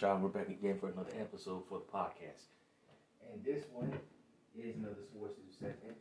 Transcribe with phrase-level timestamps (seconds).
[0.00, 0.16] Shaw.
[0.16, 2.48] We're back again for another episode for the podcast.
[3.30, 3.92] And this one
[4.56, 5.98] is another sports news segment.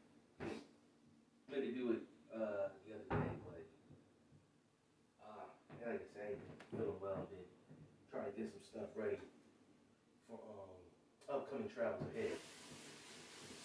[1.51, 1.99] Meant to do it
[2.33, 3.65] uh, the other day, but
[5.19, 5.43] uh,
[5.85, 6.37] like I said,
[6.71, 7.27] feeling well.
[7.27, 7.43] Then
[8.09, 9.17] trying to get some stuff ready
[10.29, 12.37] for um, upcoming travels ahead.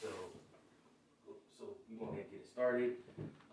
[0.03, 0.09] So,
[1.57, 2.95] so we gonna get it started.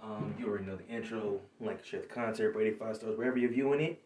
[0.01, 1.41] Um, you already know the intro.
[1.59, 4.01] Like, share the concert, rate it five stars wherever you're viewing it.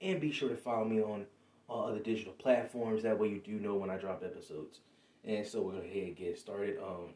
[0.00, 1.26] And be sure to follow me on
[1.68, 3.02] other digital platforms.
[3.02, 4.80] That way you do know when I drop episodes.
[5.24, 6.78] And so we're to head get started.
[6.78, 7.10] Um,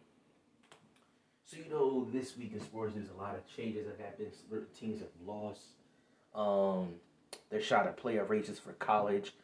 [1.44, 4.32] so, you know, this week in sports, there's a lot of changes that happened.
[4.78, 5.60] Teams have lost
[6.34, 6.94] um,
[7.50, 9.34] their shot at playoff races for college.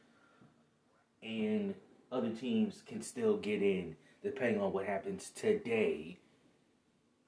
[1.22, 1.74] And
[2.12, 6.18] other teams can still get in depending on what happens today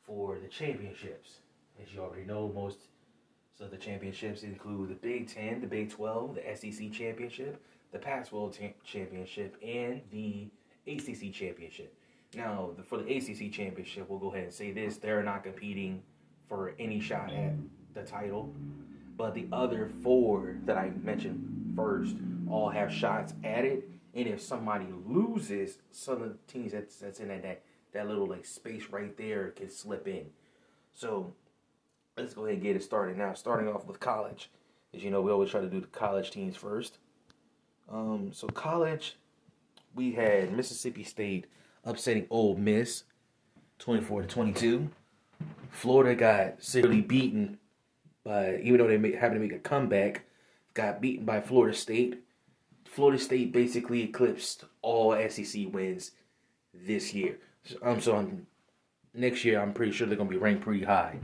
[0.05, 1.39] for the championships.
[1.83, 2.79] As you already know, most
[3.59, 8.57] so the championships include the Big Ten, the Big Twelve, the SEC championship, the Pac-12
[8.57, 10.49] t- championship, and the
[10.87, 11.95] ACC championship.
[12.35, 16.03] Now, the, for the ACC championship, we'll go ahead and say this: they're not competing
[16.49, 17.55] for any shot at
[17.95, 18.53] the title,
[19.17, 22.17] but the other four that I mentioned first
[22.49, 23.89] all have shots at it.
[24.15, 28.27] And if somebody loses, some of the teams that's, that's in that, that that little
[28.27, 30.27] like space right there can slip in.
[30.95, 31.33] So
[32.17, 33.35] let's go ahead and get it started now.
[33.35, 34.51] Starting off with college,
[34.95, 36.99] as you know, we always try to do the college teams first.
[37.91, 39.17] Um, so college,
[39.95, 41.47] we had Mississippi State
[41.85, 43.05] upsetting Ole Miss,
[43.79, 44.91] twenty-four to twenty-two.
[45.71, 47.59] Florida got severely beaten
[48.25, 50.23] by, even though they made, having to make a comeback,
[50.75, 52.23] got beaten by Florida State.
[52.85, 56.13] Florida State basically eclipsed all SEC wins
[56.75, 57.39] this year.
[57.83, 58.47] I'm um, so I'm,
[59.15, 59.61] next year.
[59.61, 61.19] I'm pretty sure they're gonna be ranked pretty high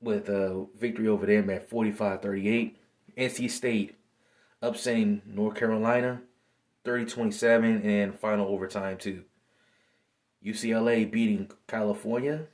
[0.00, 2.74] with a victory over them at 45-38.
[3.16, 3.96] NC State
[4.62, 6.22] upsetting North Carolina
[6.84, 9.24] 30-27 and final overtime too.
[10.44, 12.46] UCLA beating California.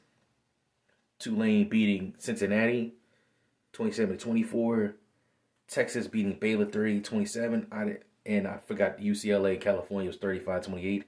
[1.19, 2.95] Tulane beating Cincinnati
[3.73, 4.95] 27-24.
[5.69, 7.67] Texas beating Baylor 30-27.
[7.73, 11.05] I and I forgot UCLA California was 35-28.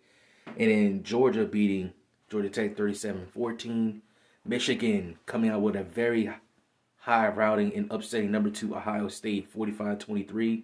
[0.46, 1.92] And then Georgia beating
[2.30, 4.00] Georgia Tech 37-14.
[4.44, 6.30] Michigan coming out with a very
[6.96, 10.62] high routing and upsetting number two Ohio State 45-23.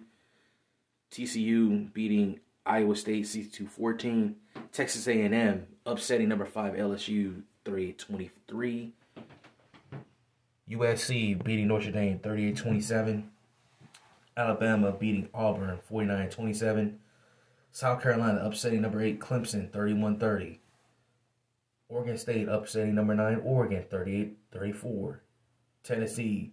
[1.11, 4.33] TCU beating Iowa State 62-14.
[4.71, 8.91] Texas A&M upsetting number five LSU 3-23.
[10.69, 13.23] USC beating Notre Dame 38-27.
[14.35, 16.95] Alabama beating Auburn 49-27.
[17.71, 20.57] South Carolina upsetting number 8 Clemson 31-30.
[21.89, 25.19] Oregon State upsetting number 9 Oregon 38-34.
[25.83, 26.51] Tennessee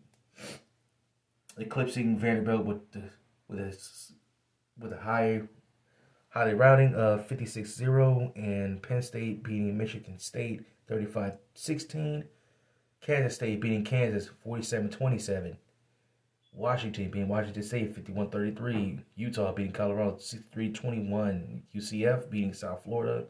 [1.58, 3.02] eclipsing Vanderbilt with the,
[3.48, 3.76] with a
[4.78, 5.42] with a high
[6.30, 12.24] highly routing of 56-0 and Penn State beating Michigan State 35-16.
[13.00, 15.56] Kansas State beating Kansas 47-27.
[16.52, 19.00] Washington beating Washington State 51-33.
[19.16, 21.62] Utah beating Colorado 63-21.
[21.74, 23.24] UCF beating South Florida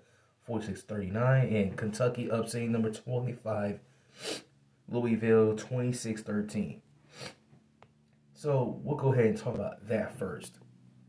[0.49, 1.55] 46-39.
[1.55, 3.81] And Kentucky upsetting number 25
[4.89, 6.79] Louisville 26-13.
[8.35, 10.59] So we'll go ahead and talk about that first.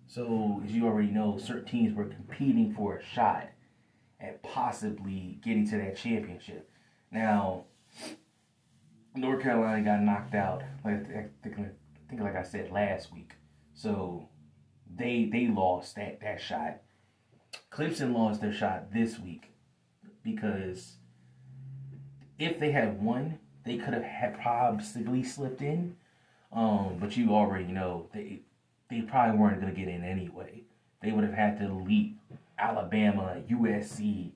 [0.08, 3.50] So as you already know, certain teams were competing for a shot
[4.20, 6.70] at possibly getting to that championship.
[7.12, 7.66] Now,
[9.16, 10.64] North Carolina got knocked out.
[10.84, 11.58] Like I think,
[12.20, 13.34] like I said last week.
[13.74, 14.30] So
[14.94, 16.82] they they lost that that shot.
[17.72, 19.54] Clemson lost their shot this week
[20.24, 20.98] because
[22.38, 25.96] if they had won, they could have had possibly slipped in.
[26.52, 28.42] Um, but you already know they
[28.90, 30.64] they probably weren't gonna get in anyway.
[31.02, 32.20] They would have had to leap
[32.58, 34.32] Alabama, USC,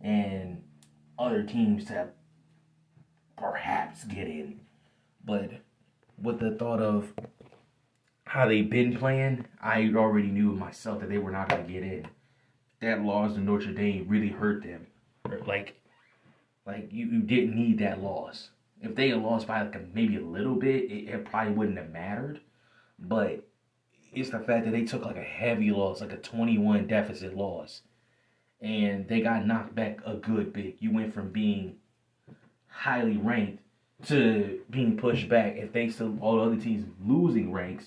[0.00, 0.62] and
[1.18, 2.08] other teams to
[3.36, 4.60] perhaps get in.
[5.24, 5.50] But
[6.20, 7.12] with the thought of
[8.24, 11.82] how they've been playing, I already knew myself that they were not going to get
[11.82, 12.06] in.
[12.80, 14.86] That loss to Notre Dame really hurt them.
[15.46, 15.80] Like,
[16.66, 18.50] like you, you didn't need that loss.
[18.80, 21.78] If they had lost by like a, maybe a little bit, it, it probably wouldn't
[21.78, 22.40] have mattered.
[22.98, 23.46] But
[24.12, 27.82] it's the fact that they took like a heavy loss, like a 21 deficit loss.
[28.60, 30.76] And they got knocked back a good bit.
[30.80, 31.76] You went from being
[32.68, 33.62] highly ranked
[34.06, 35.56] to being pushed back.
[35.56, 37.86] And thanks to all the other teams losing ranks,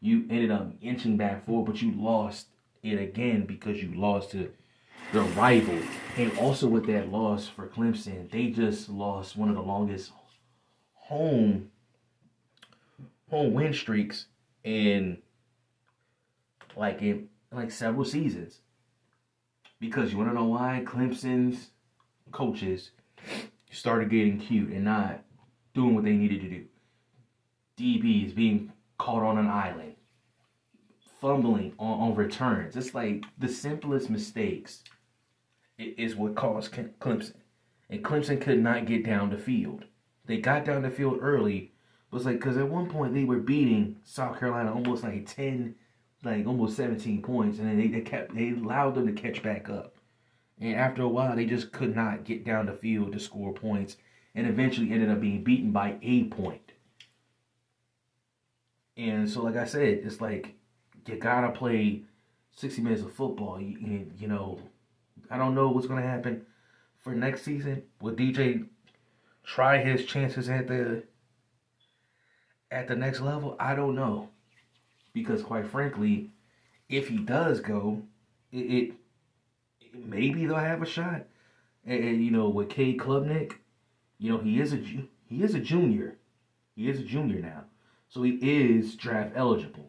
[0.00, 2.46] you ended up inching back forward, but you lost
[2.82, 4.50] it again because you lost to
[5.12, 5.78] the rival.
[6.16, 10.12] And also with that loss for Clemson, they just lost one of the longest
[10.94, 11.70] home
[13.30, 14.26] home win streaks
[14.64, 15.18] in
[16.76, 18.60] like in like several seasons.
[19.80, 21.70] Because you want to know why Clemson's
[22.32, 22.90] coaches
[23.70, 25.22] started getting cute and not
[25.74, 26.64] doing what they needed to do.
[27.78, 29.94] DBs being caught on an island,
[31.20, 32.76] fumbling on, on returns.
[32.76, 34.82] It's like the simplest mistakes
[35.78, 37.34] is what caused Clemson.
[37.90, 39.84] And Clemson could not get down the field.
[40.24, 41.72] They got down the field early,
[42.16, 45.74] it's like because at one point they were beating South Carolina almost like ten,
[46.26, 49.68] like almost seventeen points, and then they, they kept they allowed them to catch back
[49.70, 49.96] up.
[50.60, 53.96] And after a while, they just could not get down the field to score points,
[54.34, 56.72] and eventually ended up being beaten by a point.
[58.96, 60.54] And so, like I said, it's like
[61.06, 62.02] you gotta play
[62.52, 63.60] sixty minutes of football.
[63.60, 64.60] You, you know,
[65.30, 66.46] I don't know what's gonna happen
[66.98, 67.82] for next season.
[68.00, 68.66] Will DJ
[69.44, 71.04] try his chances at the
[72.70, 73.56] at the next level?
[73.60, 74.30] I don't know.
[75.16, 76.28] Because quite frankly,
[76.90, 78.02] if he does go,
[78.52, 78.92] it, it,
[79.94, 81.24] maybe they'll have a shot.
[81.86, 83.54] And, and, you know, with Cade Klubnik,
[84.18, 86.18] you know, he is a he is a junior.
[86.74, 87.64] He is a junior now.
[88.10, 89.88] So he is draft eligible.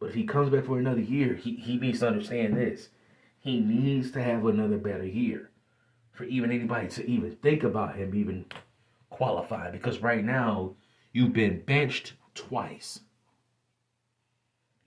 [0.00, 2.88] But if he comes back for another year, he, he needs to understand this.
[3.38, 5.50] He needs to have another better year
[6.10, 8.44] for even anybody to even think about him even
[9.08, 9.70] qualify.
[9.70, 10.74] Because right now,
[11.12, 13.02] you've been benched twice.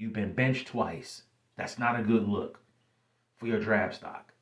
[0.02, 1.22] You've been benched twice.
[1.58, 2.58] That's not a good look
[3.38, 4.34] for your draft stock.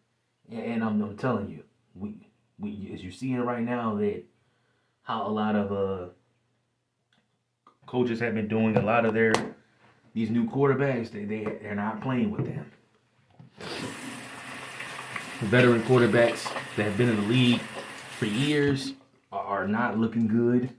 [0.49, 1.63] And I'm, I'm telling you,
[1.93, 4.23] we we as you're seeing right now that
[5.01, 6.11] how a lot of uh
[7.87, 9.33] coaches have been doing a lot of their
[10.13, 12.71] these new quarterbacks they, they they're not playing with them
[15.41, 16.43] veteran quarterbacks
[16.77, 17.61] that have been in the league
[18.17, 18.93] for years
[19.31, 20.69] are not looking good.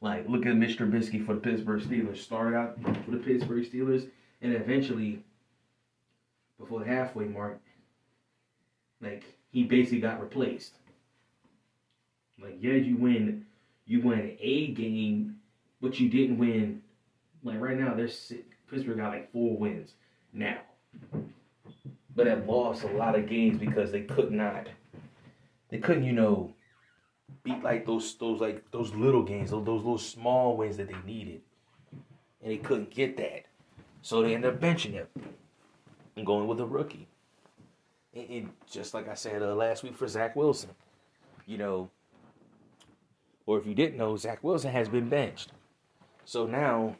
[0.00, 0.78] Like, look at Mr.
[0.78, 2.18] Trubisky for the Pittsburgh Steelers.
[2.18, 4.08] Started out for the Pittsburgh Steelers,
[4.40, 5.22] and eventually,
[6.58, 7.60] before the halfway mark,
[9.00, 10.74] like he basically got replaced.
[12.40, 13.46] Like, yeah, you win,
[13.86, 15.36] you win a game,
[15.80, 16.82] but you didn't win.
[17.42, 18.32] Like right now, there's
[18.70, 19.94] Pittsburgh got like four wins
[20.32, 20.58] now
[22.18, 24.66] but have lost a lot of games because they could not,
[25.68, 26.52] they couldn't, you know,
[27.48, 30.96] beat like those those like those little games, those, those little small wins that they
[31.06, 31.40] needed,
[32.42, 33.46] and they couldn't get that,
[34.02, 35.06] so they ended up benching him
[36.16, 37.08] and going with a rookie.
[38.14, 40.70] And, and just like I said uh, last week for Zach Wilson,
[41.46, 41.90] you know,
[43.46, 45.52] or if you didn't know, Zach Wilson has been benched,
[46.24, 46.96] so now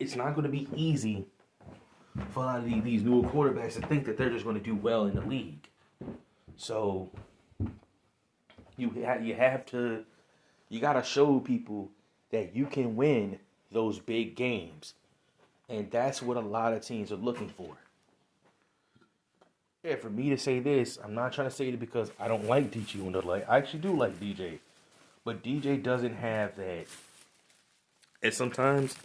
[0.00, 1.26] it's not going to be easy
[2.30, 4.62] for a lot of these, these newer quarterbacks to think that they're just going to
[4.62, 5.68] do well in the league.
[6.56, 7.10] So
[8.76, 10.04] you have, you have to
[10.68, 11.90] you got to show people
[12.30, 13.38] that you can win
[13.70, 14.94] those big games.
[15.68, 17.76] And that's what a lot of teams are looking for.
[19.82, 22.46] Yeah, for me to say this, I'm not trying to say it because I don't
[22.46, 23.48] like DJ the like.
[23.48, 24.58] I actually do like DJ,
[25.24, 26.86] but DJ doesn't have that.
[28.22, 28.96] And sometimes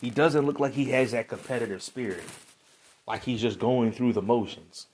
[0.00, 2.24] he doesn't look like he has that competitive spirit.
[3.06, 4.86] Like he's just going through the motions.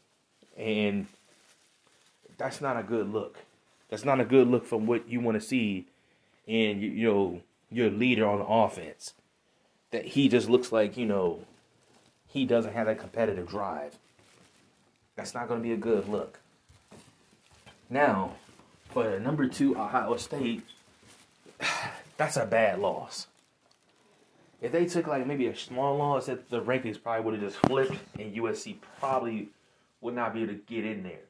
[0.56, 1.06] And
[2.36, 3.38] that's not a good look.
[3.92, 5.86] That's not a good look from what you want to see
[6.46, 9.12] in you know your leader on the offense.
[9.90, 11.40] That he just looks like, you know,
[12.26, 13.98] he doesn't have that competitive drive.
[15.14, 16.40] That's not going to be a good look.
[17.90, 18.36] Now,
[18.88, 20.62] for number two, Ohio State,
[22.16, 23.26] that's a bad loss.
[24.62, 27.66] If they took like maybe a small loss, that the rankings probably would have just
[27.66, 29.50] flipped, and USC probably
[30.00, 31.26] would not be able to get in there.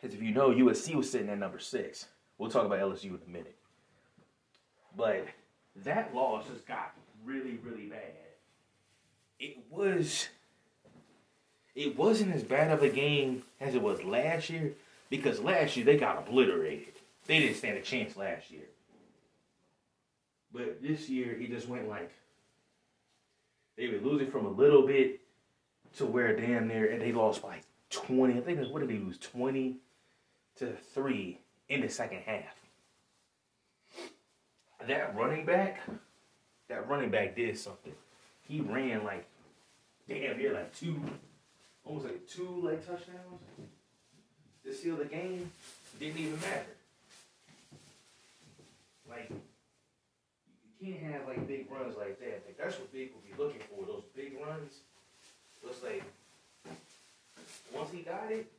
[0.00, 2.06] Because if you know, USC was sitting at number six.
[2.38, 3.56] We'll talk about LSU in a minute.
[4.96, 5.26] But
[5.84, 8.14] that loss just got really, really bad.
[9.40, 10.28] It was.
[11.74, 14.72] It wasn't as bad of a game as it was last year
[15.10, 16.94] because last year they got obliterated.
[17.26, 18.64] They didn't stand a chance last year.
[20.52, 22.10] But this year, he just went like
[23.76, 25.20] they were losing from a little bit
[25.98, 28.36] to where damn near and they lost by 20.
[28.36, 29.18] I think what did they lose?
[29.18, 29.76] 20
[30.58, 31.38] to 3
[31.68, 32.54] in the second half.
[34.86, 35.80] That running back,
[36.68, 37.92] that running back did something.
[38.46, 39.26] He ran like
[40.08, 41.00] damn near like two,
[41.84, 43.42] almost like two like touchdowns
[44.64, 45.50] to seal the game.
[45.98, 46.76] Didn't even matter.
[49.08, 49.30] Like
[50.80, 52.42] you can't have like big runs like that.
[52.46, 53.84] Like that's what big will be looking for.
[53.84, 54.74] Those big runs.
[55.66, 56.02] Just like
[57.74, 58.50] once he got it,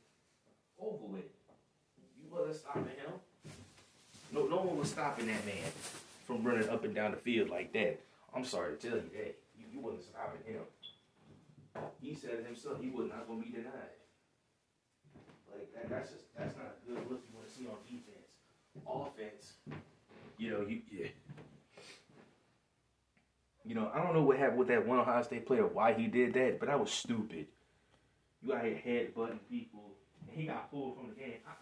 [0.80, 1.39] over with.
[2.30, 3.12] Wasn't stopping him.
[4.32, 5.72] No, no one was stopping that man
[6.26, 8.00] from running up and down the field like that.
[8.34, 9.36] I'm sorry to tell you that.
[9.58, 10.62] You, you wasn't stopping him.
[12.00, 13.98] he said it himself, he was not gonna be denied.
[15.50, 18.30] Like that, that's just that's not a good look you want to see on defense.
[18.86, 19.54] Offense,
[20.38, 21.08] you know, you yeah.
[23.64, 26.06] You know, I don't know what happened with that one Ohio State player, why he
[26.06, 27.46] did that, but that was stupid.
[28.42, 29.90] You out here headbutting people,
[30.28, 31.34] and he got pulled from the game.
[31.46, 31.52] I,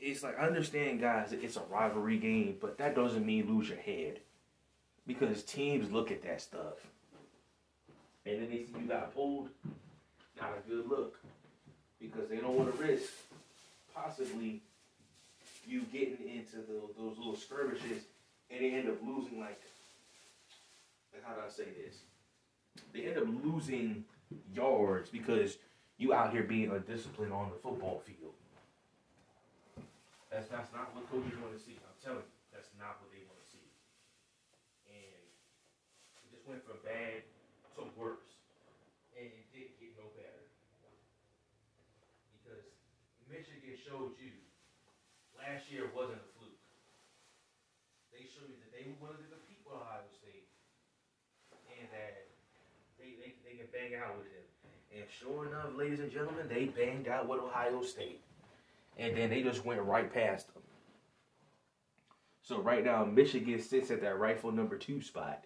[0.00, 3.78] it's like I understand, guys, it's a rivalry game, but that doesn't mean lose your
[3.78, 4.20] head
[5.06, 6.86] because teams look at that stuff,
[8.24, 9.48] and then they see you got pulled.
[10.40, 11.18] Not a good look
[12.00, 13.12] because they don't want to risk
[13.94, 14.62] possibly
[15.66, 18.04] you getting into the, those little skirmishes
[18.50, 19.60] and they end up losing like,
[21.12, 21.98] like how do I say this?
[22.92, 24.04] They end up losing
[24.54, 25.58] yards because
[25.98, 28.32] you out here being undisciplined on the football field.
[30.30, 31.74] That's that's not what coaches want to see.
[31.82, 33.66] I'm telling you, that's not what they want to see.
[34.86, 35.26] And
[36.22, 37.26] it just went from bad
[37.74, 38.30] to worse,
[39.18, 40.46] and it didn't get no better
[42.38, 42.62] because
[43.26, 44.38] Michigan showed you
[45.34, 46.62] last year wasn't a fluke.
[48.14, 50.46] They showed you that they were wanted to compete with Ohio State,
[51.74, 52.30] and that
[53.02, 54.46] they they, they can bang out with them.
[54.94, 58.22] And sure enough, ladies and gentlemen, they banged out with Ohio State
[59.00, 60.62] and then they just went right past them.
[62.42, 65.44] So right now, Michigan sits at that rightful number two spot.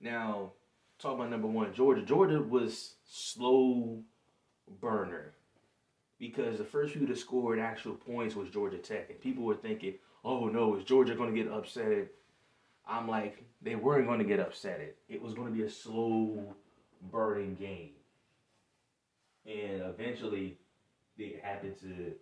[0.00, 0.52] Now,
[0.98, 2.02] talk about number one, Georgia.
[2.02, 4.00] Georgia was slow
[4.80, 5.34] burner
[6.20, 9.94] because the first few to score actual points was Georgia Tech, and people were thinking,
[10.24, 12.08] "Oh no, is Georgia going to get upset?"
[12.86, 14.94] I'm like, they weren't going to get upset.
[15.08, 16.54] It was going to be a slow
[17.10, 17.92] burning game,
[19.46, 20.58] and eventually,
[21.18, 22.12] it happened to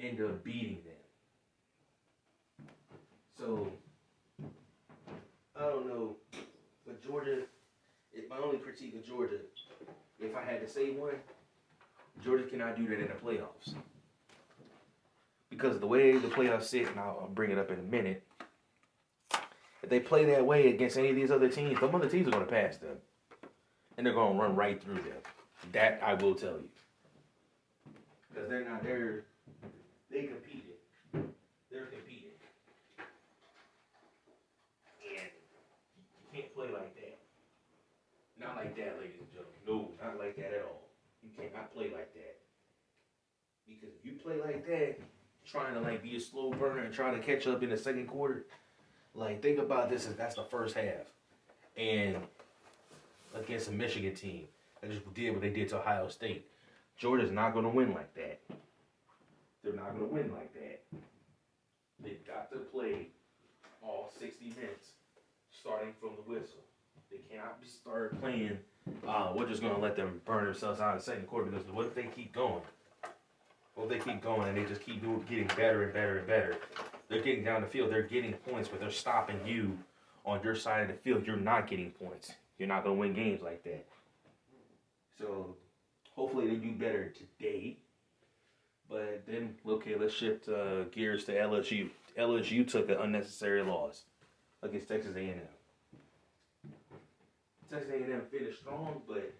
[0.00, 2.66] end up beating them.
[3.38, 3.72] So
[5.56, 6.16] I don't know,
[6.86, 7.42] but Georgia.
[8.12, 9.36] It, my only critique of Georgia,
[10.18, 11.14] if I had to say one,
[12.24, 13.74] Georgia cannot do that in the playoffs
[15.50, 18.22] because the way the playoffs sit, and I'll, I'll bring it up in a minute.
[19.82, 22.32] If they play that way against any of these other teams, some other teams are
[22.32, 22.96] going to pass them,
[23.96, 25.22] and they're going to run right through them.
[25.72, 26.68] That I will tell you,
[28.28, 29.24] because they're not there
[30.10, 30.78] they competed.
[31.70, 32.32] They're competing.
[35.04, 35.28] And
[35.96, 37.18] you can't play like that.
[38.40, 39.58] Not like that, ladies and gentlemen.
[39.66, 40.82] No, not like that at all.
[41.22, 42.36] You cannot play like that.
[43.66, 44.98] Because if you play like that,
[45.46, 48.06] trying to like be a slow burner and trying to catch up in the second
[48.06, 48.46] quarter,
[49.14, 51.12] like think about this as that's the first half.
[51.76, 52.16] And
[53.34, 54.44] against a Michigan team
[54.80, 56.46] that just did what they did to Ohio State.
[56.96, 58.40] Georgia's not gonna win like that.
[59.68, 60.82] They're not going to win like that.
[62.02, 63.08] They've got to play
[63.82, 64.92] all 60 minutes,
[65.50, 66.64] starting from the whistle.
[67.10, 68.58] They cannot start playing.
[69.06, 71.70] Uh, we're just going to let them burn themselves out in the second quarter because
[71.70, 72.62] what if they keep going?
[73.74, 76.26] What if they keep going and they just keep doing, getting better and better and
[76.26, 76.56] better?
[77.10, 77.92] They're getting down the field.
[77.92, 79.76] They're getting points, but they're stopping you
[80.24, 81.26] on your side of the field.
[81.26, 82.32] You're not getting points.
[82.58, 83.84] You're not going to win games like that.
[85.18, 85.56] So
[86.14, 87.76] hopefully they do better today
[88.88, 91.90] but then, okay, let's shift uh, gears to LSU.
[92.18, 94.02] LSU took an unnecessary loss
[94.62, 95.40] against Texas A&M.
[97.70, 99.34] Texas A&M finished strong, but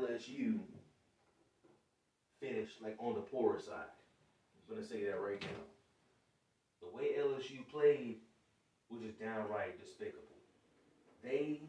[0.00, 0.58] LSU
[2.40, 3.86] finished like on the poorer side.
[4.68, 5.62] I'm gonna say that right now.
[6.82, 8.16] The way LSU played
[8.90, 10.22] was just downright despicable.
[11.22, 11.60] They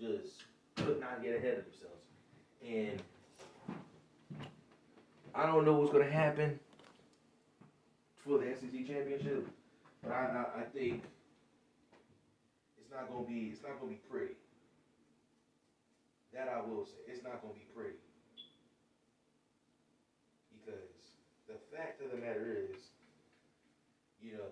[0.00, 0.44] just
[0.76, 2.04] could not get ahead of themselves,
[2.66, 3.02] and
[5.34, 6.60] I don't know what's to happen
[8.24, 9.48] for the SEC championship,
[10.02, 11.02] but I, I, I think
[12.78, 14.34] it's not to be it's not to be pretty.
[16.32, 17.98] That I will say, it's not to be pretty
[20.64, 20.86] because
[21.48, 22.76] the fact of the matter is,
[24.22, 24.50] you know,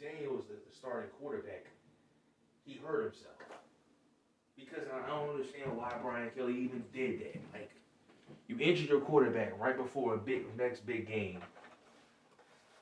[0.00, 1.66] Daniels, the, the starting quarterback,
[2.64, 3.36] he hurt himself
[4.56, 7.40] because I don't understand why Brian Kelly even did that.
[7.52, 7.75] Like
[8.48, 11.40] you injured your quarterback right before a big next big game,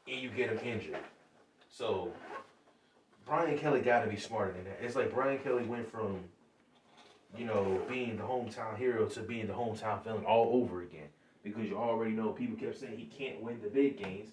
[0.06, 0.98] and you get him injured.
[1.70, 2.12] So
[3.26, 4.78] Brian Kelly got to be smarter than that.
[4.82, 6.20] It's like Brian Kelly went from,
[7.36, 11.08] you know, being the hometown hero to being the hometown villain all over again.
[11.42, 14.30] Because you already know people kept saying he can't win the big games.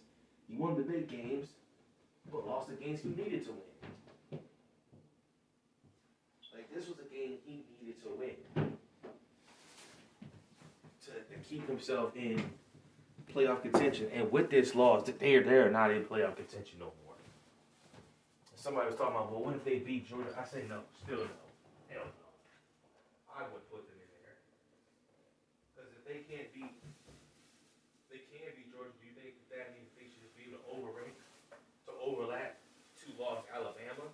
[0.47, 1.49] He won the big games,
[2.31, 4.39] but lost the games he needed to win.
[6.53, 8.70] Like this was a game he needed to win
[11.51, 12.39] keep himself in
[13.27, 14.07] playoff contention.
[14.15, 17.19] And with this loss, they're they're not in playoff contention no more.
[18.55, 20.31] Somebody was talking about, well, what if they beat Georgia?
[20.31, 21.35] I say no, still no.
[21.91, 22.27] Hell no.
[23.35, 24.37] I would put them in there.
[25.73, 26.71] Because if they can't beat,
[28.07, 31.17] they can't beat Georgia, do you think that means they should be able to overrank,
[31.89, 32.61] to overlap
[32.95, 34.07] two loss Alabama,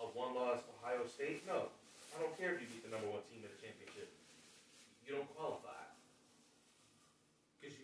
[0.00, 1.42] a one loss Ohio State?
[1.44, 1.68] No.
[2.14, 4.08] I don't care if you beat the number one team in the championship.
[5.02, 5.57] You don't qualify.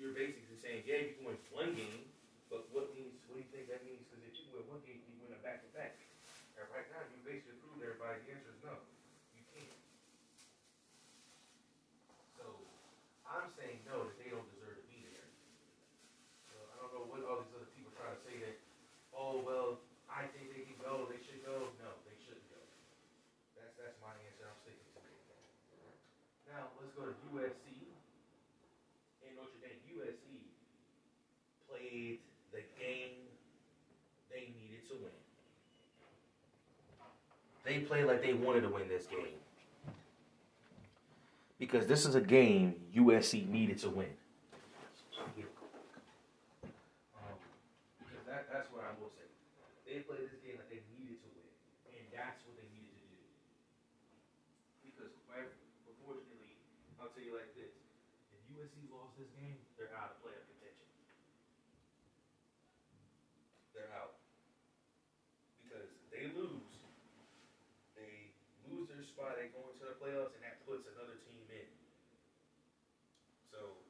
[0.04, 2.04] You're basically saying, yeah, you can win one game,
[2.52, 4.04] but what means, what do you think that means?
[4.04, 5.96] Because if you win one game, you win a back to back.
[6.60, 8.84] And right now, you basically proved everybody the answer is no.
[9.32, 9.80] You can't.
[12.36, 12.44] So
[13.24, 15.24] I'm saying no, that they don't deserve to be there.
[16.52, 18.60] So I don't know what all these other people try to say that,
[19.16, 21.72] oh, well, I think they can go, they should go.
[21.80, 22.60] No, they shouldn't go.
[23.56, 24.52] That's, that's my answer.
[24.52, 25.16] I'm sticking to it.
[26.52, 27.88] Now, let's go to USC.
[29.24, 30.34] And Notre Dame, USC
[31.94, 33.14] the game
[34.30, 35.14] they needed to win.
[37.64, 39.38] They played like they wanted to win this game.
[41.58, 44.10] Because this is a game USC needed to win.
[47.14, 47.38] Um,
[48.26, 49.24] that, that's what I will say.
[49.86, 51.48] They played this game like they needed to win.
[51.94, 53.22] And that's what they needed to do.
[54.82, 55.14] Because,
[55.86, 56.58] unfortunately,
[56.98, 57.70] I'll tell you like this.
[58.34, 60.88] If USC lost this game, they're out of playoff contention.
[63.74, 64.16] They're out.
[65.60, 66.70] Because if they lose,
[67.98, 68.30] they
[68.70, 71.68] lose their spot, they go into the playoffs, and that puts another team in.
[73.50, 73.82] So,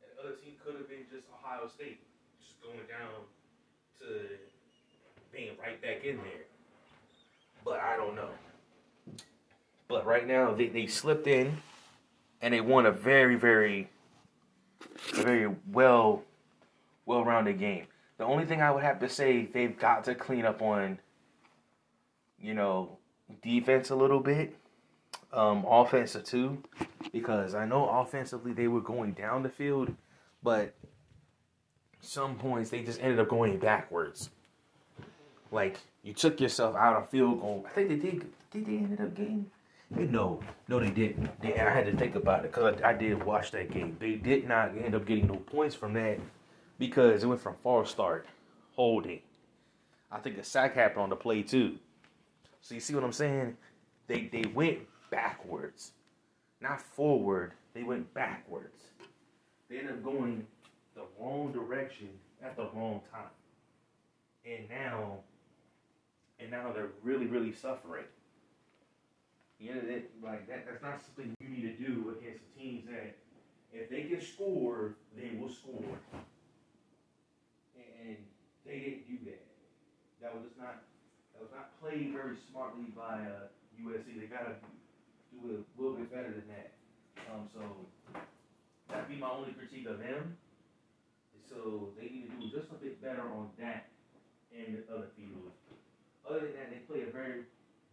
[0.00, 2.00] and the other team could have been just Ohio State,
[2.40, 3.22] just going down
[4.00, 4.06] to
[5.32, 6.46] being right back in there.
[7.64, 8.30] But I don't know.
[9.88, 11.58] But right now, they, they slipped in,
[12.40, 13.90] and they won a very, very,
[15.14, 16.22] very well,
[17.06, 17.86] well-rounded game.
[18.18, 20.98] The only thing I would have to say, they've got to clean up on,
[22.40, 22.98] you know,
[23.42, 24.56] defense a little bit,
[25.32, 26.62] um, offensive too,
[27.12, 29.94] because I know offensively they were going down the field,
[30.42, 30.74] but
[32.00, 34.30] some points they just ended up going backwards.
[35.50, 37.66] Like you took yourself out of field goal.
[37.68, 38.26] I think they did.
[38.50, 39.50] Did they ended up getting?
[39.90, 41.40] No, no, they didn't.
[41.40, 43.96] They, I had to think about it because I, I did watch that game.
[44.00, 46.18] They did not end up getting no points from that
[46.78, 48.26] because it went from false start,
[48.74, 49.20] holding.
[50.10, 51.78] I think a sack happened on the play too.
[52.62, 53.56] So you see what I'm saying?
[54.06, 54.78] They they went
[55.10, 55.92] backwards,
[56.60, 57.52] not forward.
[57.74, 58.91] They went backwards.
[59.72, 60.46] They ended up going
[60.94, 62.10] the wrong direction
[62.44, 63.32] at the wrong time,
[64.44, 65.20] and now,
[66.38, 68.04] and now they're really really suffering.
[69.58, 70.66] You know that like that.
[70.66, 73.16] That's not something you need to do against the teams that
[73.72, 75.96] if they can score, they will score.
[77.74, 78.16] And
[78.66, 79.46] they didn't do that.
[80.20, 80.82] That was not
[81.32, 83.48] that was not played very smartly by uh,
[83.80, 84.20] USC.
[84.20, 84.56] They gotta
[85.32, 86.72] do a little bit better than that.
[87.32, 87.60] Um, so
[89.12, 90.36] be my only critique of them.
[91.48, 93.88] So they need to do just a bit better on that
[94.56, 95.52] and the other fields.
[96.28, 97.44] Other than that, they play a very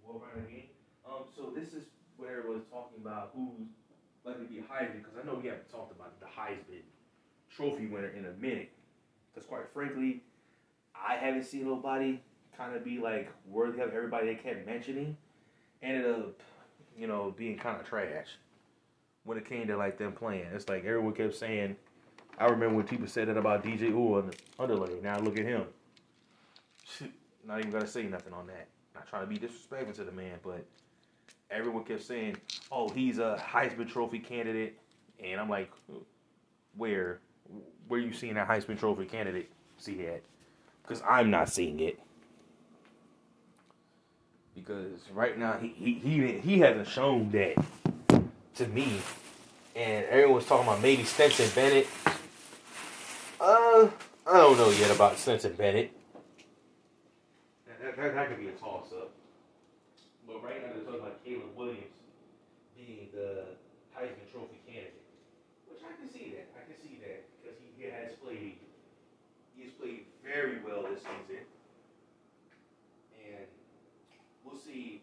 [0.05, 0.71] well-rounded game.
[1.05, 1.83] Um, so this is
[2.15, 3.67] where it was talking about who's
[4.23, 6.83] likely to be Heisman, because I know we haven't talked about the Heisman
[7.49, 8.71] Trophy winner in a minute.
[9.33, 10.23] Because quite frankly,
[10.95, 12.21] I haven't seen nobody
[12.55, 15.17] kind of be like worthy of everybody they kept mentioning.
[15.81, 16.39] Ended up,
[16.97, 18.27] you know, being kind of trash
[19.23, 20.47] when it came to like them playing.
[20.53, 21.75] It's like everyone kept saying.
[22.37, 24.99] I remember when people said that about DJ Ooh on the underlay.
[25.01, 25.65] Now look at him.
[27.45, 28.67] Not even gonna say nothing on that.
[28.95, 30.65] Not trying to be disrespectful to the man, but
[31.51, 32.37] everyone kept saying,
[32.71, 34.77] "Oh, he's a Heisman Trophy candidate,"
[35.23, 35.71] and I'm like,
[36.75, 37.19] "Where?
[37.87, 39.49] Where you seeing that Heisman Trophy candidate?
[39.77, 40.21] See that?
[40.83, 41.99] Because I'm not seeing it.
[44.53, 47.55] Because right now he he he, he hasn't shown that
[48.59, 48.99] to me,
[49.73, 51.87] and everyone's talking about maybe Stetson Bennett.
[53.39, 53.87] Uh,
[54.27, 55.95] I don't know yet about Stetson Bennett.
[57.65, 59.11] That, that, that, could be a toss up.
[60.27, 61.95] But right now they're talking about Caleb Williams
[62.75, 63.55] being the
[63.95, 65.07] Heisman Trophy candidate,
[65.71, 66.51] which I can see that.
[66.59, 68.59] I can see that because he, he has played.
[69.55, 71.47] He has played very well this season,
[73.23, 73.47] and
[74.43, 75.01] we'll see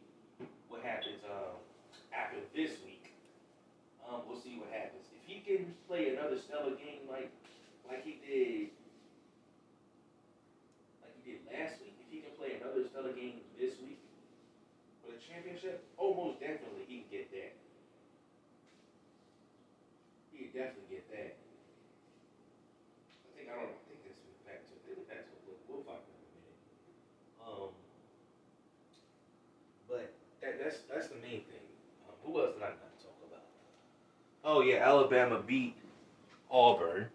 [0.68, 1.56] what happens um,
[2.12, 2.95] after this week.
[4.06, 5.02] Um, we'll see what happens.
[5.10, 7.30] If he can play another stellar game like
[7.88, 8.70] like he did
[11.02, 13.98] like he did last week, if he can play another stellar game this week
[15.02, 17.52] for the championship, almost definitely he can get that.
[20.30, 21.34] He definitely get that.
[23.26, 25.26] I think I don't know, I think this is back to I think the back
[25.26, 26.58] to we'll, we'll find out in a minute.
[27.42, 27.70] Um
[29.88, 31.66] but that that's that's that's the main thing.
[32.06, 33.46] Um, who else did I not talk about?
[34.48, 35.74] Oh yeah, Alabama beat
[36.48, 37.08] Auburn.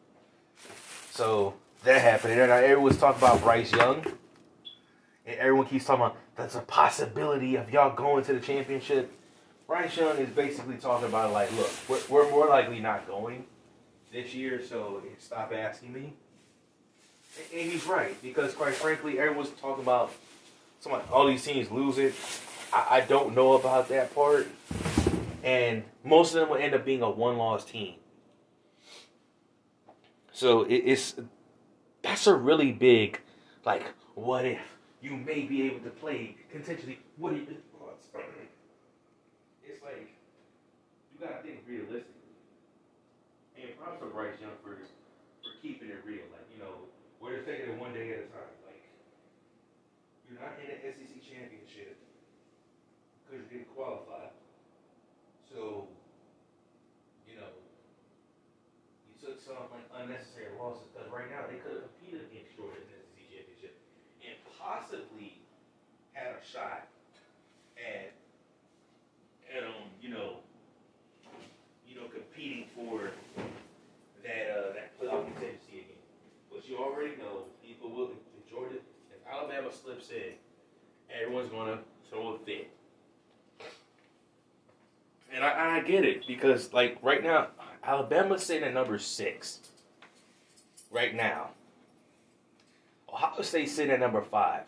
[1.11, 1.53] So
[1.85, 4.05] that happened, and uh, everyone's talking about Bryce Young,
[5.25, 9.13] and everyone keeps talking about that's a possibility of y'all going to the championship.
[9.65, 13.45] Bryce Young is basically talking about like, look, we're, we're more likely not going
[14.11, 16.13] this year, so stop asking me.
[17.37, 20.11] And, and he's right because, quite frankly, everyone's talking about
[20.81, 22.11] some all these teams losing.
[22.73, 24.47] I, I don't know about that part,
[25.43, 27.95] and most of them will end up being a one-loss team.
[30.31, 31.15] So it, it's
[32.01, 33.21] that's a really big,
[33.65, 34.59] like, what if
[35.01, 36.97] you may be able to play contentionally?
[37.17, 37.61] What if it's
[39.83, 40.13] like
[41.13, 42.07] you gotta think realistically.
[43.57, 46.25] And props to Bryce Young for for keeping it real.
[46.33, 46.89] Like you know,
[47.21, 48.53] we're just taking it one day at a time.
[48.65, 48.81] Like
[50.25, 51.97] you're not in the SEC championship
[53.25, 54.33] because you didn't qualify.
[55.49, 55.89] So
[57.27, 57.51] you know
[59.09, 62.81] you took some like unnecessary losses because right now they could have competed against Georgia
[62.81, 63.73] in the SEC championship
[64.25, 65.37] and possibly
[66.13, 66.87] had a shot
[67.77, 68.13] at
[69.49, 70.41] at um you know
[71.87, 73.11] you know competing for
[74.23, 76.01] that uh that playoff contingency again.
[76.51, 80.33] But you already know people will if Georgia if Alabama slips in,
[81.09, 82.69] everyone's gonna throw a fit.
[85.33, 87.47] And I, I get it because like right now
[87.83, 89.59] Alabama's sitting at number six.
[90.91, 91.51] Right now.
[93.11, 94.63] Ohio State sitting at number five.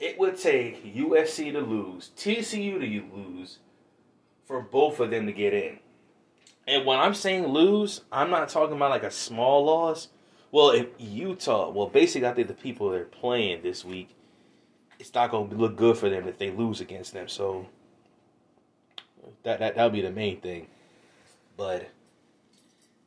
[0.00, 3.58] It would take USC to lose, TCU to lose,
[4.44, 5.78] for both of them to get in.
[6.66, 10.08] And when I'm saying lose, I'm not talking about like a small loss.
[10.50, 14.10] Well, if Utah, well, basically, I think the people they're playing this week,
[14.98, 17.28] it's not going to look good for them if they lose against them.
[17.28, 17.66] So
[19.42, 20.68] that that that'll be the main thing.
[21.56, 21.90] But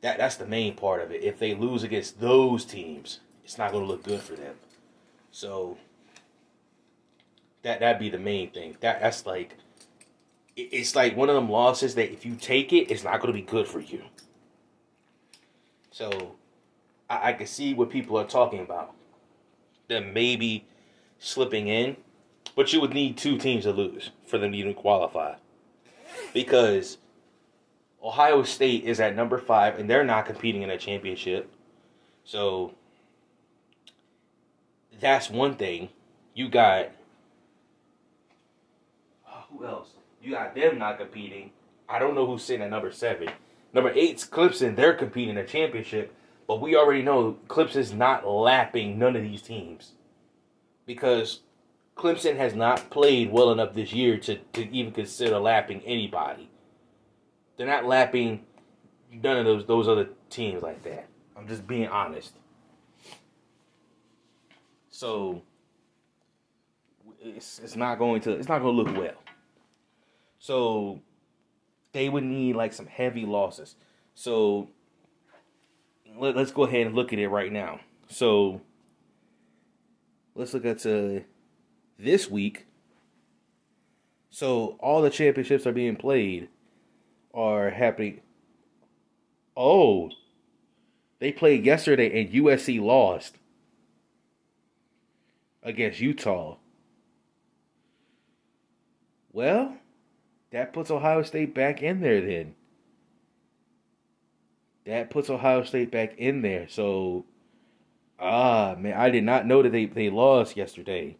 [0.05, 1.23] that that's the main part of it.
[1.23, 4.53] If they lose against those teams, it's not going to look good for them.
[5.31, 5.79] So
[7.63, 8.77] that that'd be the main thing.
[8.81, 9.57] That that's like
[10.55, 13.39] it's like one of them losses that if you take it, it's not going to
[13.39, 14.03] be good for you.
[15.89, 16.35] So
[17.09, 18.93] I, I can see what people are talking about.
[19.87, 20.67] Them maybe
[21.17, 21.97] slipping in,
[22.55, 25.33] but you would need two teams to lose for them to even qualify.
[26.31, 26.99] Because
[28.05, 31.51] Ohio State is at number five and they're not competing in a championship.
[32.23, 32.75] So
[34.99, 35.89] that's one thing.
[36.35, 36.91] You got
[39.49, 39.89] who else?
[40.21, 41.51] You got them not competing.
[41.89, 43.29] I don't know who's sitting at number seven.
[43.73, 44.75] Number eight's Clemson.
[44.75, 46.13] They're competing in a championship,
[46.47, 49.93] but we already know Clemson's not lapping none of these teams
[50.85, 51.41] because
[51.95, 56.49] Clemson has not played well enough this year to, to even consider lapping anybody.
[57.57, 58.45] They're not lapping
[59.11, 61.07] none of those those other teams like that.
[61.37, 62.33] I'm just being honest.
[64.89, 65.41] So
[67.21, 69.15] it's it's not going to it's not going to look well.
[70.39, 71.01] So
[71.91, 73.75] they would need like some heavy losses.
[74.13, 74.69] So
[76.17, 77.79] let, us go ahead and look at it right now.
[78.09, 78.61] So
[80.35, 81.21] let's look at uh,
[81.97, 82.67] this week.
[84.29, 86.49] So all the championships are being played
[87.35, 88.21] are happening.
[89.55, 90.09] Oh,
[91.19, 93.35] they played yesterday and USC lost
[95.61, 96.57] against Utah.
[99.31, 99.75] Well,
[100.51, 102.55] that puts Ohio State back in there then.
[104.85, 106.67] That puts Ohio State back in there.
[106.69, 107.25] So,
[108.19, 111.17] ah, man, I did not know that they, they lost yesterday.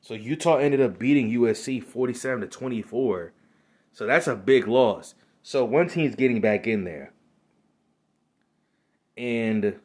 [0.00, 3.32] So Utah ended up beating USC 47 to 24.
[3.92, 5.14] So that's a big loss.
[5.42, 7.12] So one team's getting back in there.
[9.16, 9.78] And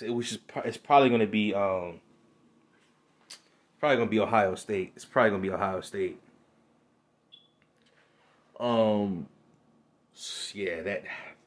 [0.00, 2.00] which is it's probably going to be um
[3.80, 4.92] probably going to be Ohio State.
[4.96, 6.20] It's probably going to be Ohio State.
[8.58, 9.28] Um
[10.52, 11.04] yeah, that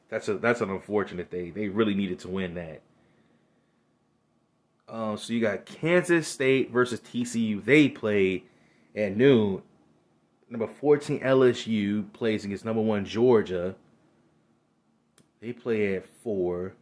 [0.08, 1.52] that's a that's an unfortunate thing.
[1.54, 2.82] They really needed to win that.
[4.88, 7.64] Um, so you got Kansas State versus TCU.
[7.64, 8.44] They play
[8.94, 9.62] at noon.
[10.52, 13.74] Number 14 LSU plays against number one Georgia.
[15.40, 16.74] They play at four.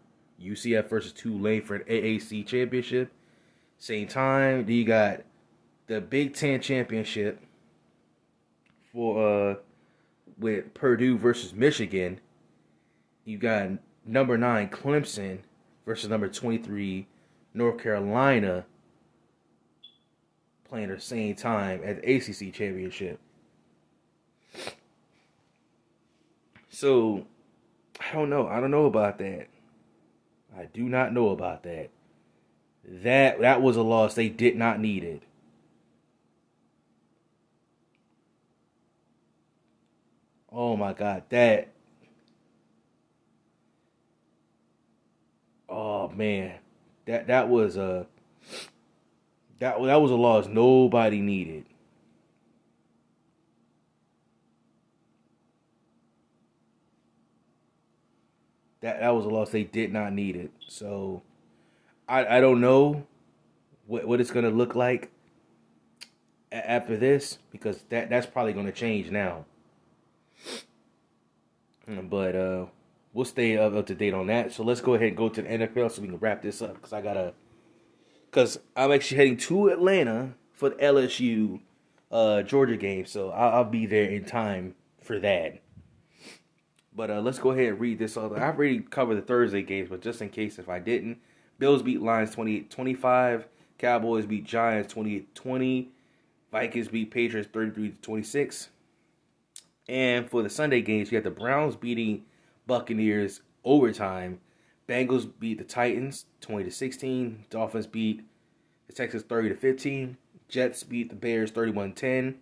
[0.42, 3.12] UCF versus Tulane for an AAC championship.
[3.78, 4.66] Same time.
[4.66, 5.20] Then you got
[5.86, 7.40] the Big Ten championship
[8.92, 9.54] for uh
[10.36, 12.18] with Purdue versus Michigan.
[13.24, 13.68] You got
[14.04, 15.38] number nine Clemson
[15.86, 17.06] versus number twenty three
[17.54, 18.64] North Carolina
[20.64, 23.20] playing at the same time at the ACC championship.
[26.70, 27.26] So,
[28.00, 28.48] I don't know.
[28.48, 29.48] I don't know about that.
[30.56, 31.90] I do not know about that.
[32.84, 35.22] That that was a loss they did not need it.
[40.50, 41.68] Oh my god, that
[45.68, 46.54] Oh man.
[47.06, 48.06] That that was a
[49.60, 51.64] that that was a loss nobody needed.
[58.80, 60.50] That that was a loss they did not need it.
[60.66, 61.22] So
[62.08, 63.06] I I don't know
[63.86, 65.10] what what it's gonna look like
[66.52, 69.44] after this because that that's probably gonna change now.
[71.86, 72.66] But uh
[73.12, 74.52] we'll stay up, up to date on that.
[74.52, 76.74] So let's go ahead and go to the NFL so we can wrap this up
[76.74, 77.34] because I gotta
[78.30, 81.60] because I'm actually heading to Atlanta for the LSU
[82.10, 85.60] uh, Georgia game, so I'll, I'll, be there in time for that.
[87.00, 88.18] But uh, let's go ahead and read this.
[88.18, 91.16] I've already covered the Thursday games, but just in case if I didn't,
[91.58, 93.44] Bills beat Lions 28-25,
[93.78, 95.86] Cowboys beat Giants 28-20,
[96.52, 98.68] Vikings beat Patriots 33-26.
[99.88, 102.24] And for the Sunday games, you have the Browns beating
[102.66, 104.40] Buccaneers overtime
[104.86, 107.46] Bengals beat the Titans 20 to 16.
[107.48, 108.26] Dolphins beat
[108.88, 110.18] the Texans 30 to 15.
[110.50, 112.34] Jets beat the Bears 31-10.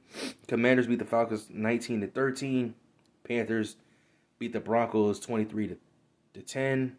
[0.48, 2.74] Commanders beat the Falcons 19 to 13.
[3.22, 3.76] Panthers
[4.38, 5.76] beat the Broncos 23 to
[6.34, 6.96] to 10.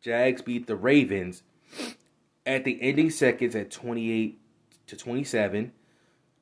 [0.00, 1.42] Jags beat the Ravens
[2.46, 4.40] at the ending seconds at 28
[4.86, 5.72] to 27.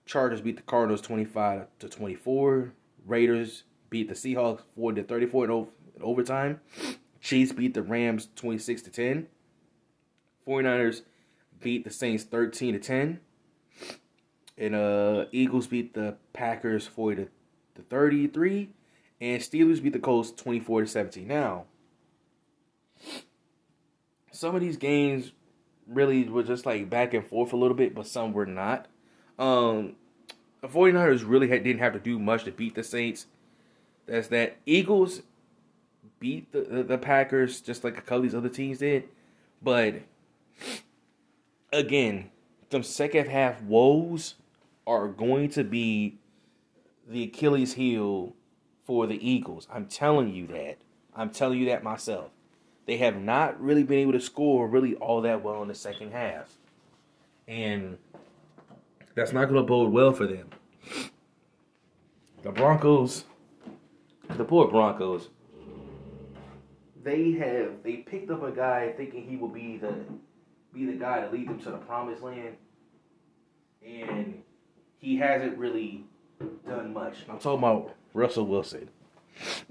[0.04, 2.72] Chargers beat the Cardinals 25 to 24.
[3.06, 5.68] Raiders beat the Seahawks 40 to 34 in
[6.00, 6.60] overtime.
[7.20, 9.26] Chiefs beat the Rams 26 to 10.
[10.46, 11.02] 49ers
[11.60, 13.20] beat the Saints 13 to 10.
[14.58, 17.30] And uh Eagles beat the Packers 40 to,
[17.74, 18.70] to 33.
[19.20, 21.26] And Steelers beat the Colts 24 to 17.
[21.26, 21.64] Now,
[24.30, 25.32] some of these games
[25.86, 28.86] really were just like back and forth a little bit, but some were not.
[29.38, 29.96] Um
[30.60, 33.26] the 49ers really had, didn't have to do much to beat the Saints.
[34.06, 34.56] That's that.
[34.66, 35.22] Eagles
[36.18, 39.08] beat the, the, the Packers just like a couple of these other teams did.
[39.62, 39.96] But
[41.72, 42.30] again,
[42.70, 44.34] some second half woes
[44.86, 46.18] are going to be
[47.08, 48.34] the Achilles heel
[48.86, 49.66] for the Eagles.
[49.70, 50.78] I'm telling you that.
[51.14, 52.30] I'm telling you that myself.
[52.86, 56.12] They have not really been able to score really all that well in the second
[56.12, 56.56] half.
[57.48, 57.98] And
[59.14, 60.50] that's not going to bode well for them.
[62.42, 63.24] The Broncos,
[64.36, 65.30] the poor Broncos,
[67.02, 69.94] they have they picked up a guy thinking he will be the
[70.72, 72.56] be the guy to lead them to the promised land,
[73.84, 74.42] and
[74.98, 76.04] he hasn't really
[76.68, 77.16] done much.
[77.28, 78.88] I'm talking about Russell Wilson.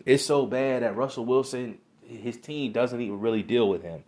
[0.05, 4.03] It's so bad that Russell Wilson, his team doesn't even really deal with him.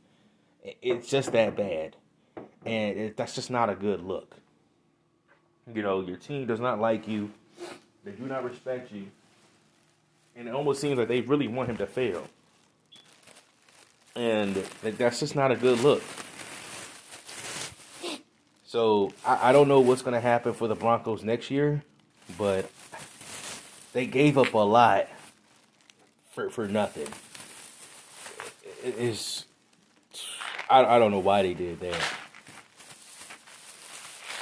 [0.82, 1.95] It's just that bad,
[2.65, 4.36] and it, that's just not a good look.
[5.73, 7.32] You know, your team does not like you.
[8.04, 9.08] They do not respect you.
[10.36, 12.28] And it almost seems like they really want him to fail
[14.17, 16.04] and that's just not a good look.
[18.65, 21.84] So I, I don't know what's going to happen for the Broncos next year,
[22.38, 22.69] but
[23.98, 25.08] they gave up a lot
[26.30, 27.08] for for nothing.
[28.84, 29.46] It is
[30.70, 32.04] I I don't know why they did that.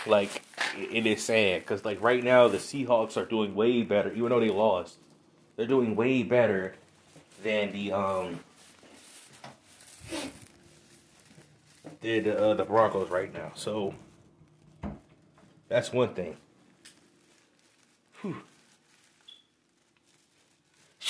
[0.06, 0.42] Like
[0.78, 4.42] it is sad because like right now the Seahawks are doing way better, even though
[4.42, 4.98] they lost.
[5.56, 6.76] They're doing way better
[7.42, 8.42] than the um
[12.02, 13.54] did uh, the Broncos right now.
[13.56, 13.94] So
[15.70, 16.36] that's one thing.
[18.20, 18.36] Whew.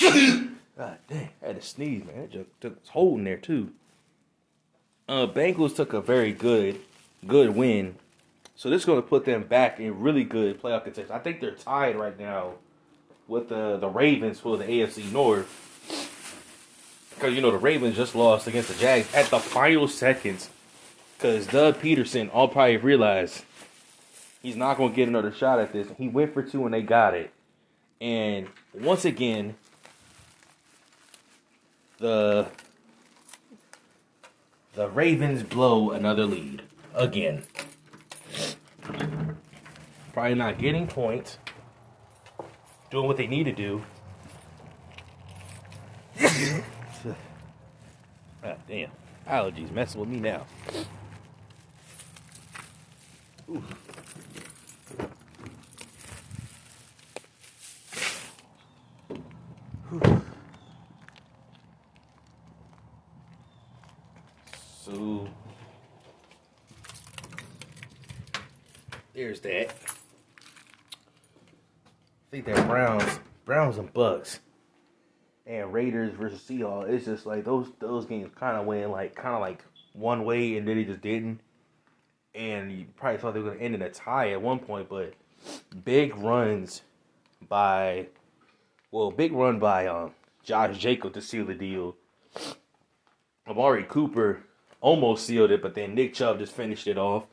[0.00, 2.24] God damn, I had to sneeze, man.
[2.24, 3.70] It just took its hold in there too.
[5.08, 6.80] Uh, Bengals took a very good,
[7.26, 7.96] good win.
[8.56, 11.12] So this is going to put them back in really good playoff contention.
[11.12, 12.54] I think they're tied right now
[13.28, 15.62] with the the Ravens for the AFC North.
[17.14, 20.50] Because you know the Ravens just lost against the Jags at the final seconds
[21.16, 23.44] because Doug Pederson all probably realized
[24.42, 25.88] he's not going to get another shot at this.
[25.96, 27.30] He went for two and they got it.
[28.00, 29.56] And once again,
[31.98, 32.46] the
[34.74, 36.62] the Ravens blow another lead
[36.94, 37.44] again.
[40.12, 41.38] Probably not getting points,
[42.90, 43.82] doing what they need to do.
[48.44, 48.90] ah, damn,
[49.26, 50.46] allergies messing with me now.
[53.46, 53.62] So
[69.26, 69.70] there's that.
[72.26, 74.38] I think that Browns, Browns and Bucks,
[75.46, 76.90] and Raiders versus Seahawks.
[76.90, 80.56] It's just like those those games kind of went like kind of like one way,
[80.56, 81.40] and then they just didn't.
[82.34, 85.14] And you probably thought they were gonna end in a tie at one point, but
[85.84, 86.82] big runs
[87.48, 88.06] by,
[88.92, 90.12] well, big run by um
[90.44, 91.96] Josh Jacob to seal the deal.
[93.48, 94.44] Amari Cooper
[94.80, 97.24] almost sealed it, but then Nick Chubb just finished it off.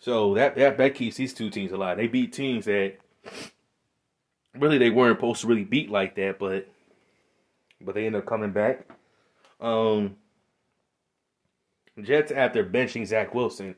[0.00, 1.98] So that that that keeps these two teams alive.
[1.98, 2.94] They beat teams that
[4.58, 6.66] really they weren't supposed to really beat like that, but
[7.82, 8.88] but they end up coming back.
[9.60, 10.16] Um,
[12.02, 13.76] Jets after benching Zach Wilson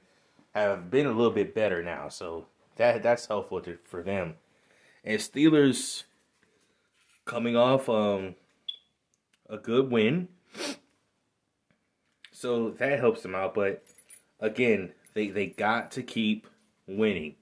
[0.54, 4.35] have been a little bit better now, so that that's helpful to, for them.
[5.02, 6.04] And Steelers
[7.24, 8.37] coming off um
[9.50, 10.28] a good win,
[12.30, 13.54] so that helps them out.
[13.54, 13.82] But
[14.38, 16.46] again, they they got to keep
[16.87, 17.35] winning.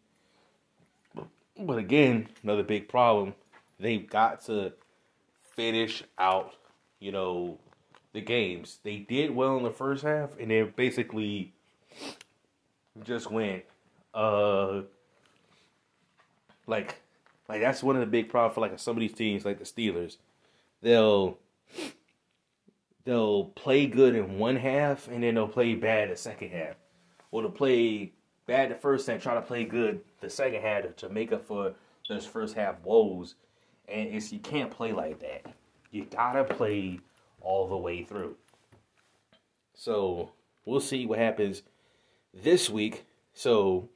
[1.59, 3.35] But again, another big problem.
[3.79, 4.73] They've got to
[5.55, 6.55] finish out,
[7.01, 7.59] you know,
[8.13, 8.79] the games.
[8.83, 11.53] They did well in the first half, and then basically
[13.05, 13.65] just went,
[14.15, 14.83] uh,
[16.67, 16.97] like,
[17.49, 19.65] like that's one of the big problems for like some of these teams, like the
[19.65, 20.17] Steelers.
[20.83, 21.39] They'll
[23.05, 26.77] they'll play good in one half, and then they'll play bad the second half,
[27.31, 28.13] or they'll play
[28.47, 31.75] bad the first half, try to play good the second half to make up for
[32.09, 33.35] those first half woes.
[33.89, 35.47] And it's you can't play like that.
[35.91, 37.01] You gotta play
[37.41, 38.37] all the way through.
[39.75, 40.33] So
[40.65, 41.63] we'll see what happens
[42.35, 43.05] this week.
[43.33, 43.89] So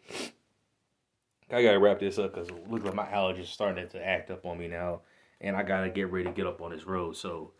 [1.50, 4.58] I gotta wrap this up because look like my allergies starting to act up on
[4.58, 5.02] me now,
[5.40, 7.16] and I gotta get ready to get up on this road.
[7.16, 7.52] So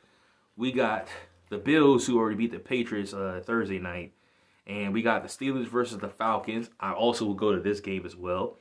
[0.57, 1.09] we got
[1.51, 4.13] the Bills who already beat the Patriots uh, Thursday night,
[4.67, 6.71] and we got the Steelers versus the Falcons.
[6.81, 8.57] I also will go to this game as well.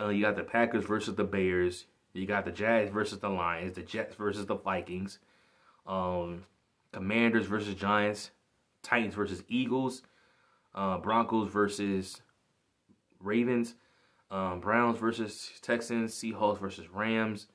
[0.00, 1.86] Uh, you got the Packers versus the Bears.
[2.12, 5.18] You got the Jags versus the Lions, the Jets versus the Vikings,
[5.86, 6.44] um,
[6.92, 8.30] Commanders versus Giants,
[8.82, 10.02] Titans versus Eagles,
[10.74, 12.22] uh, Broncos versus
[13.20, 13.74] Ravens,
[14.30, 17.48] um, Browns versus Texans, Seahawks versus Rams,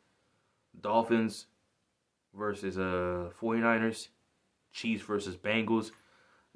[0.79, 1.47] Dolphins
[2.35, 4.09] versus uh 49ers,
[4.71, 5.91] Chiefs versus Bengals,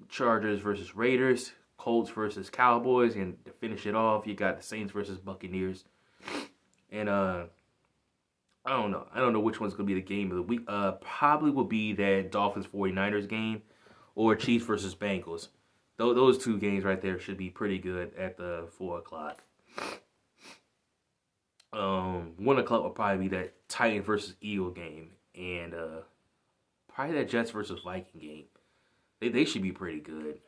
[0.10, 4.92] Chargers versus Raiders, Colts versus Cowboys, and to finish it off, you got the Saints
[4.92, 5.86] versus Buccaneers.
[6.92, 7.46] And uh
[8.66, 9.06] I don't know.
[9.14, 10.62] I don't know which one's to be the game of the week.
[10.68, 13.62] Uh, probably will be that Dolphins 49ers game
[14.16, 15.50] or Chiefs versus Bengals.
[16.00, 19.44] Th- those two games right there should be pretty good at the 4 o'clock.
[21.72, 25.12] Um, 1 o'clock will probably be that Titan versus Eagle game.
[25.36, 26.02] And uh,
[26.92, 28.46] probably that Jets versus Viking game.
[29.20, 30.40] They, they should be pretty good.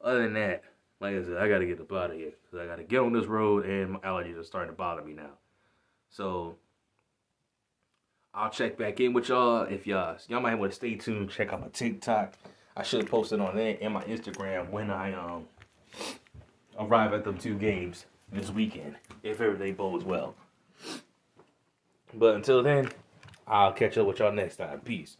[0.00, 0.64] Other than that,
[1.00, 2.32] like I said, I got to get up out of here.
[2.42, 5.02] Because I got to get on this road and my allergies are starting to bother
[5.02, 5.32] me now.
[6.10, 6.56] So
[8.32, 11.30] I'll check back in with y'all if y'all y'all might want to stay tuned.
[11.30, 12.34] Check out my TikTok.
[12.76, 15.46] I should have posted on there and my Instagram when I um
[16.78, 20.34] arrive at them two games this weekend if everything bodes well.
[22.12, 22.90] But until then,
[23.46, 24.80] I'll catch up with y'all next time.
[24.80, 25.16] Peace.